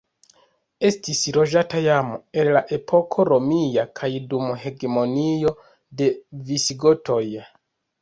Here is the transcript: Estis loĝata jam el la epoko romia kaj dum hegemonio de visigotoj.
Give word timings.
Estis 0.87 1.19
loĝata 1.35 1.81
jam 1.87 2.09
el 2.45 2.49
la 2.57 2.63
epoko 2.79 3.27
romia 3.31 3.87
kaj 4.01 4.11
dum 4.35 4.51
hegemonio 4.67 5.57
de 6.03 6.13
visigotoj. 6.53 7.25